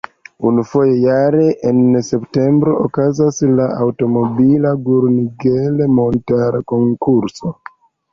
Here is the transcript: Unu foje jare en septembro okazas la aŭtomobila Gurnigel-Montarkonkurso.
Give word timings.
Unu 0.49 0.61
foje 0.67 0.93
jare 1.01 1.41
en 1.71 1.81
septembro 2.07 2.73
okazas 2.85 3.41
la 3.59 3.67
aŭtomobila 3.83 4.71
Gurnigel-Montarkonkurso. 4.87 7.53